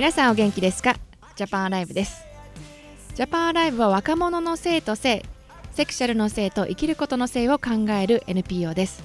[0.00, 0.96] 皆さんお元気ですか？
[1.36, 2.24] ジャパンアライブです。
[3.16, 5.22] ジャパンアライブは若者の性と性
[5.72, 9.02] セクシャルの性と生きることの性を考える NPO です。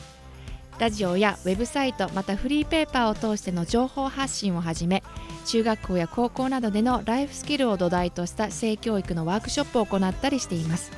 [0.79, 5.03] ラジオやウェブサイトまたフリーペーパーを通しての情報発信をはじめ
[5.45, 10.93] 中学校や高校などでのライフスキルを土台とした性教育のワークショップを行ったりしています。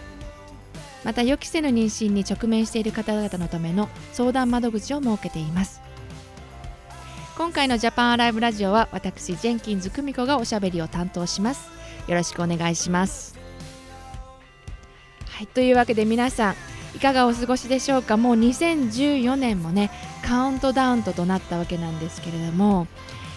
[1.03, 5.81] また予期せぬ妊娠に直面している方々のための相談窓口を設けています。
[7.37, 11.69] 今回のジャパンアライブラジオは私ジェンキンズ久美子がおしゃべりを担当します。
[12.07, 13.37] よろしくお願いします。
[15.29, 16.55] はいというわけで皆さん
[16.95, 18.17] いかがお過ごしでしょうか？
[18.17, 19.91] もう2014年もね
[20.25, 22.87] カウントダウンとなったわけなんですけれども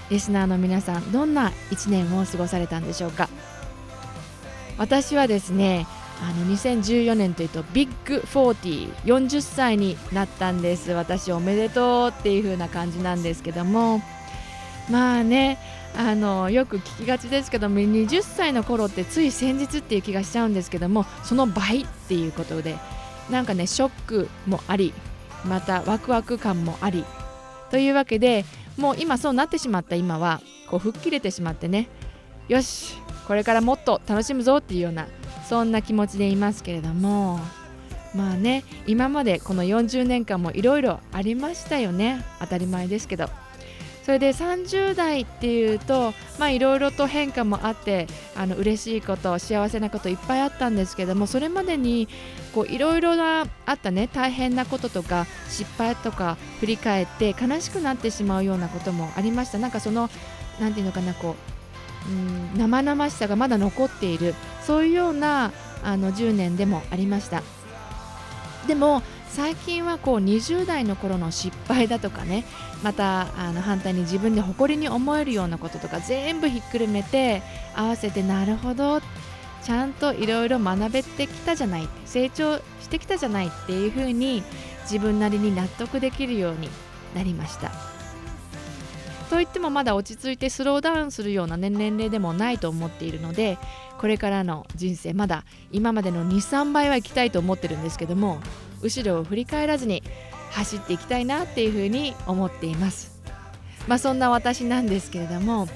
[0.08, 3.28] リスナーの皆さんどんな1年を過ごされたんでしょうか？
[4.78, 5.86] 私はですね
[6.22, 10.92] あの2014年というとビッグ4040歳になったんです。
[10.92, 14.02] 私おめでとうっていう風な感じなんですけども。
[14.90, 15.58] まあね
[15.96, 22.76] あのよく聞きがちですけども20歳の頃ってつい先日っていう気がしちゃうんですけどもその倍っていうことで
[23.30, 24.92] なんかねショックもあり
[25.44, 27.04] またワクワク感もあり
[27.70, 28.44] というわけで
[28.76, 31.88] もう今そうなってしまった今はこう吹っ切れてしまってね
[32.48, 32.94] よし
[33.26, 35.06] これからもっと楽しむぞっていうような
[35.50, 37.40] そんな気持ちでいますけれども
[38.14, 42.24] まあね今までこの40年間もいろいろありましたよね。
[42.38, 43.28] 当たり前ですけど。
[44.04, 46.14] それで30代っていうと
[46.50, 52.08] いろいろと変化もあってあの嬉しいこと幸せなこといっぱいあったんですけどもそれまでに
[52.68, 59.58] いろいろなあったね大変なこととか失敗とか振り返って悲しくなってしまうようなこともありました。
[59.58, 60.08] なんかその
[60.58, 61.36] 何て言うのかなこ
[62.08, 64.34] ううん生々しさがまだ残っている。
[64.66, 65.52] そういうような
[65.82, 67.42] あの10年でもありました
[68.66, 72.44] でも最近はこう20代の頃の失敗だとかね
[72.82, 77.42] またあの反対に自分で誇りに思えるようなこととか全部ひっくるめて
[77.74, 79.00] 合わせてなるほど
[79.62, 84.42] ちゃんといろいろ学べてきたじゃない成長してきたじゃないっていうふうに
[84.82, 86.68] 自分なりに納得できるように
[87.14, 87.99] なりました。
[89.30, 93.58] といってもまだ落ち着いてスローダウンするような、年齢でもないと思っているので
[93.98, 98.40] これからの人生まだ今までの23倍は行きたいと思ってるんですけども
[98.82, 100.02] 後ろを振り返らずに
[100.50, 103.20] 走っていきたいなっていうふうに思っています。
[103.86, 105.68] まあそんな私なんですけれども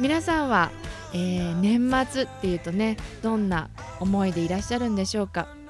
[0.00, 0.70] 皆さんは、
[1.12, 3.68] えー、年末っていうとねどんな
[4.00, 5.61] 思いでいらっしゃるんでしょうか？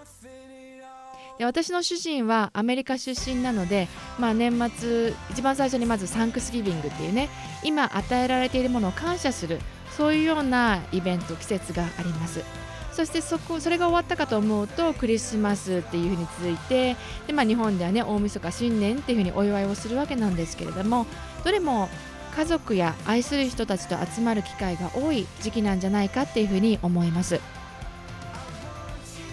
[1.43, 7.29] で私の主人はアメリカ出身なので、まあ、年末一番最初にまずサンクスギビングっていうね
[7.65, 9.59] 今与えられているものを感謝する
[9.91, 12.45] そういうようなイベント季節があります
[12.93, 21.07] そしてそこそれが終わったかと思うとクリスマスっていうふうに続いてで、まあ、日本ではね大晦日新年っていうふうにお祝いをするわけなんですけれども
[21.43, 21.89] どれも
[22.37, 27.41] 家族や愛する人たちと集まる機会が多い時期なんじゃないかっていうふうに思います。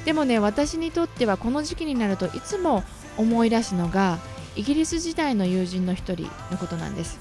[0.09, 2.83] でもね私にとってはこの時期になるといつも
[3.15, 4.17] 思い出すのが
[4.55, 7.19] イギリス時代の友人の一人のことなんです。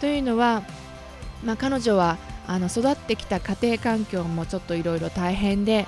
[0.00, 0.62] というのは、
[1.44, 2.16] まあ、彼女は
[2.46, 5.86] あの育ってきた家庭環境もちょっといろいろ大変で、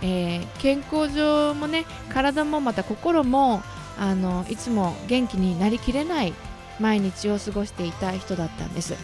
[0.00, 3.60] えー、健康上もね体もまた心も
[3.98, 6.32] あのいつも元気になりきれない
[6.80, 8.94] 毎日を過ごしていた人だったんです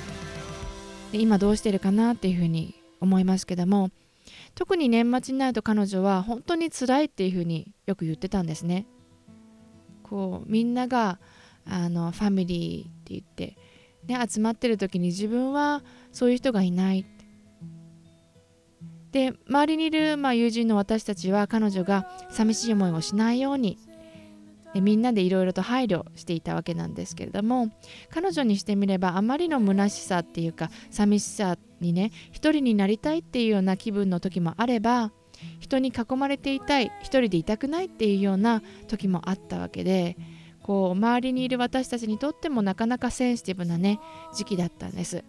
[1.13, 3.91] で今どうしてるかなっていうふうに思いますけども
[4.55, 8.87] 特に年末になると彼女は本当に辛いっていうふうによく言ってたんですね。
[10.03, 11.19] こうみんなが
[11.67, 13.57] あのファミリーって言って、
[14.07, 17.07] ね、集まってる時に自分はそういう人がいない
[19.13, 23.79] で周りにいる、まあ、友人の私たちは彼女が寂しい思いをしないように
[24.75, 27.71] でみんなでいろいろと配慮していたわけなんですけれども
[28.11, 35.13] 彼女にしてみればあまりの虚しさっていうか寂しさってにね一人になりたいっていうような気分の時もあれば
[35.61, 40.17] 人に囲まれていたい一人でいたくないっていうような時もあったわけで
[40.63, 44.01] こう周りにいる私たちにとってもなかなかセンシティブなね
[44.35, 45.25] 時期だったんです。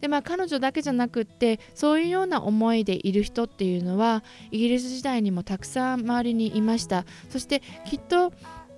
[0.00, 8.32] でまあ彼女だけじゃなくってそういうような思いでいる人っていうのはイギリス時代にもたくさん周りにいましたそしてきっと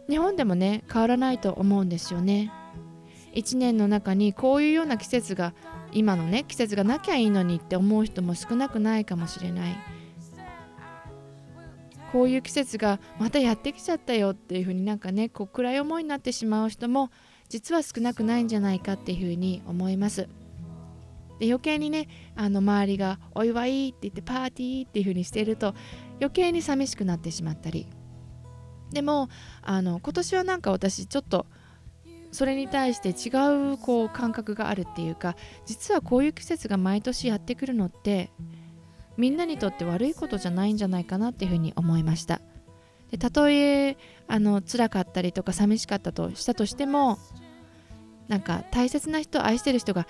[0.08, 2.50] 日本でもね変わらないと思うんですよね
[3.34, 5.55] 1年の中にこういうような季節が
[5.93, 9.76] 今のね季節がなきゃいいのにって思う人も少なくないかもしれない
[12.12, 17.11] こういう季節がまたやってきちゃったよっていうふうになんかねこう暗い思いになってしまう人も
[17.49, 20.29] 実は少なくないんじゃないかっていうふうに思います。
[21.38, 25.75] で余計にねあの周りが「お祝い」って言ってパーティーっていう風にしていると
[26.19, 27.88] 余計に寂しくなってしまったり
[28.93, 29.29] でも
[29.61, 31.46] あの今年はなんか私ちょっと
[32.32, 35.37] それに対して違うこう感覚があるっていうか
[35.67, 38.31] 実はこういう季節が毎年やってくるのって
[39.17, 42.40] みんなにとって悪いことじゃないんじゃないかなっていうふうに思いました。
[43.11, 47.19] でたとえあの辛かったりとか寂しかったとしたとしても
[48.26, 50.06] なんか大切な人愛してる人が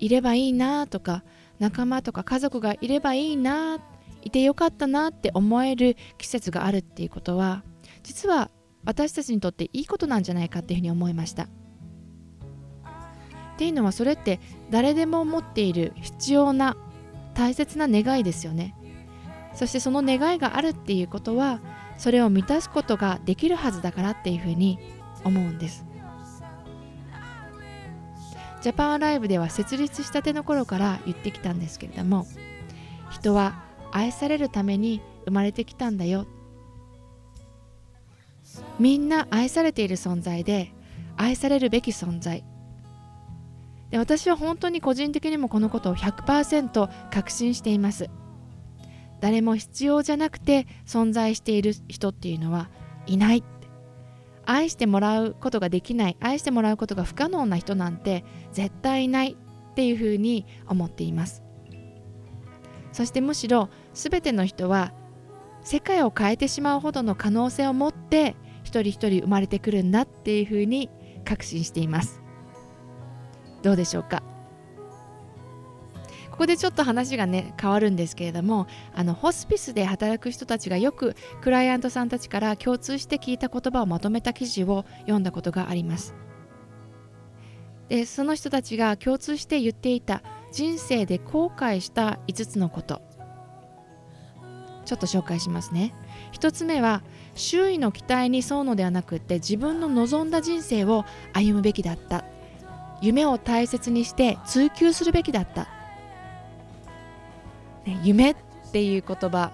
[0.00, 1.22] いればいいなとか
[1.60, 3.78] 仲間とか家族がいればいいな
[4.22, 7.62] いてよかったなって思える季節があるっていうことは
[8.02, 8.50] 実は
[8.84, 11.44] 私たちにとっていいことなんじゃないかっていうふうに思いました。
[11.44, 11.46] っ
[13.58, 14.40] ていうのはそれって
[14.70, 16.76] 誰でも持っている必要な
[17.34, 18.74] 大切な願いですよね。
[19.54, 21.60] そしてその願いがあるっていうことは
[21.96, 24.78] それを満たすことができるはずだからっていうふうに
[25.24, 25.84] 思うんです。
[28.60, 32.26] ジャパンライブでは設立したての頃から言ってきたんですけれども
[33.10, 36.26] 人は愛されるために生まれてきたんだよ
[38.78, 40.72] みんな愛されている存在で
[41.16, 42.44] 愛されるべき存在。
[43.90, 48.08] で私は本当に個人的にもこのことを100%確信しています。
[49.20, 52.68] 誰も必要じゃなくて存在している人っていうのは
[53.06, 53.42] いない。
[54.44, 61.42] 愛してもらうことができない愛してもらうことが不可能な人なんて絶対いないっていうふうに思っています。
[62.92, 64.92] そしてむしろ全ての人は
[65.62, 68.36] 世界を変えてしまうほどの可能性を持って
[68.68, 70.90] 一人一人生まれてくるんだっていうふうに
[71.24, 72.20] 確信しています。
[73.62, 74.22] どうでしょうか？
[76.30, 86.14] ここでちょっと話がね変わるんですけれどもあのホスピスで働く人たちがよくクライアントさんたちから共通して聞いた言葉をまとめた記事を読んだことがあります。
[87.88, 90.22] でその人たちが共通して言っていた
[90.52, 93.07] 人生で後悔した5つのこと。
[94.88, 95.92] ちょっと紹介しますね。
[96.32, 97.02] 1つ目は
[97.34, 101.04] 周囲の期待に沿うのではなくって自分の望んだ人生を
[101.34, 102.24] 歩むべきだった。
[103.02, 105.68] 夢を大切にして追求するべきだった、
[107.86, 108.36] ね、夢っ
[108.72, 109.52] ていう言葉、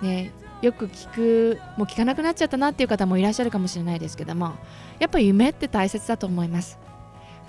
[0.00, 0.32] ね、
[0.62, 4.54] よく聞くもう聞かなくなっちゃったなっていう方もいらっしゃるかもしれないですけども
[4.98, 6.78] やっぱ夢って大切だと思います。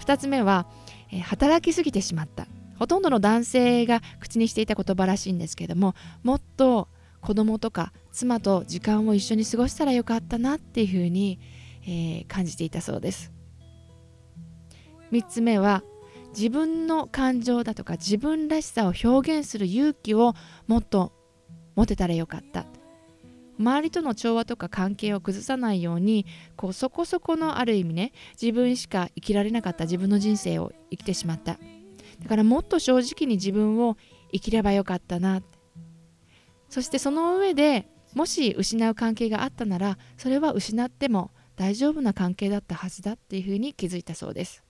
[0.01, 0.65] 2つ目は、
[1.23, 2.45] 働きすぎてしまった。
[2.77, 6.87] ほとんどの男性が口にしていた言葉らしいんですけどももっと
[7.21, 11.39] 子供とか妻と時間を一緒に過ごしたらよかったなっていうふうに、
[11.83, 13.31] えー、感じていたそうです。
[15.11, 15.83] 3つ目は
[16.35, 20.33] 自分の感情だとか自分らしさを表現する勇気を
[20.67, 21.13] もっと
[21.75, 22.65] 持てたらよかった。
[23.59, 26.25] 周りとの調和とか関係を崩さないように
[26.55, 28.11] こうそこそこのある意味ね
[28.41, 31.57] 自分しか生きられなかった自分の人生を生きてしまった。
[32.23, 33.97] だからもっと正直に自分を
[34.31, 35.41] 生きればよかったな。
[36.69, 44.63] そしてその上でもし失う関係があったならそれは失っても大丈夫な関係だったはずだっていうふうに気づいたそうです。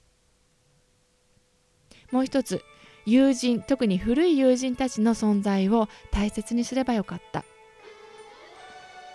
[2.12, 2.62] もう一つ
[3.06, 7.46] 友人特に古い友人たちの存在を大切にすればよかった。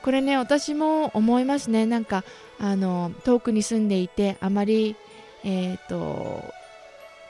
[0.03, 1.85] これね私も思いますね。
[1.85, 2.25] なんか
[2.59, 4.97] あの遠くに住んでいてあまり
[5.45, 6.58] えっ、ー、と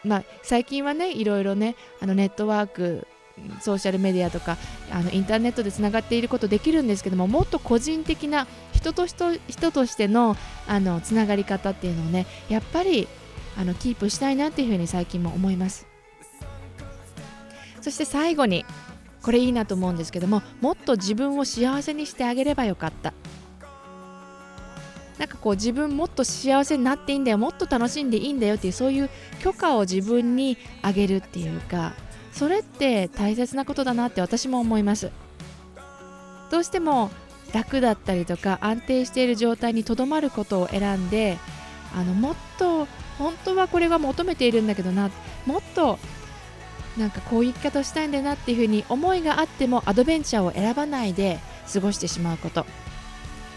[0.09, 3.07] まあ最近はねいろいろねあのネットワーク
[3.61, 4.57] ソーシャルメディアとか
[4.91, 10.37] あのインターネットでつながっていることできるんですけどももっと個人的な人と人人としての
[10.67, 13.07] あのつながり方っていうのをねやっぱり
[13.57, 15.87] あのキープしたいなっていうふうに最近も思います。
[17.81, 18.65] そして最後に
[19.23, 23.15] これいいなと思うんですけどももっと自分を幸せにしてあげればよかった。
[25.19, 29.11] なんかこう自分もっと幸せになっていいんだよもっと楽しんでいいんだよっていうそういう
[29.41, 31.93] 許可を自分にあげるっていうか
[32.33, 35.11] それって大切なことだなって私も思います。
[36.51, 37.11] どうしても
[37.53, 41.39] 楽だったりとか安定している状態にとどまることを選んで
[41.95, 42.87] あのもっと
[43.19, 45.11] 本当はこれは求めているんだけどな
[45.47, 45.99] もっと
[46.97, 51.39] なんかこういう生き方をしたいんだなっていうふうに思いがあってもアドベンチャーを選ばないで
[51.73, 52.67] 過ごしてしまうこと。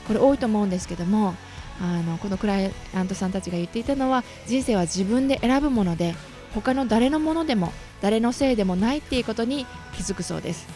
[0.07, 1.35] これ多いと思うんですけども
[1.79, 6.15] あのこのクライアントさんたちが言っていたのは人生は自分で選ぶもので
[6.53, 10.67] 他の誰のものでも誰のせいでもないっていうことに気づくそうです。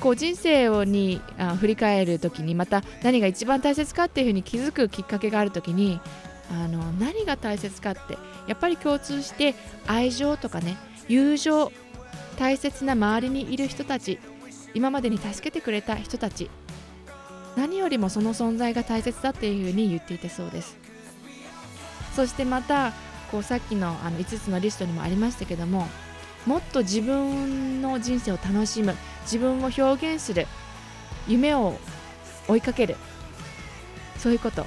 [0.00, 6.00] こう人生をにあ振り返る時にまた何が一番大切かっていうふうに気づくきっかけがある時に
[6.50, 9.54] あの何が大切かってやっぱり共通して
[9.86, 10.76] 愛情とかね
[11.08, 11.72] 友情
[12.38, 14.18] 大切な周りにいる人たち
[14.74, 16.50] 今までに助けてくれた人たち
[17.56, 20.76] 何よりもその存在が大切だっていうふうに言っていてそうです。
[22.14, 22.92] そしてまた
[23.30, 25.86] こうさっきのあの5つのリストにもありましたけども
[26.46, 30.46] もっと自分の人生を楽しむ自分を表現する
[31.26, 31.78] 夢を
[32.48, 32.96] 追いかける
[34.18, 34.64] そういうこと。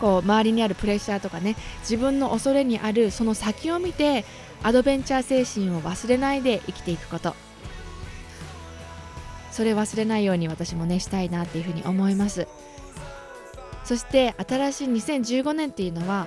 [0.00, 4.24] こう周りにあるプレッシャーとかね自分の恐れにあるその先を見て
[4.62, 7.34] アドベンチャー精神を忘れないで生きていくこと。
[9.54, 12.48] それ忘れないように私もねしたいなっていうふうに思います。
[13.84, 16.26] そして新しい2015年っていうのは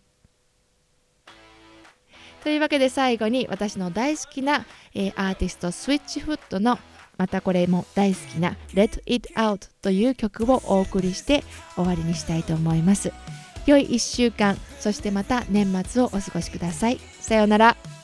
[2.42, 6.78] というわけで最後に私の大好きな、えー、アーティストスイッチフットの
[7.18, 11.42] またこれも大好きな Let It Out という曲をお送りして
[11.74, 13.12] 終わりにしたいと思います。
[13.66, 16.98] 良い1週間、そしてまた年末をお過ごしください。
[17.20, 17.95] さようなら。